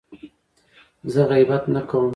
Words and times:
زه 1.13 1.21
غیبت 1.31 1.63
نه 1.75 1.81
کوم. 1.89 2.07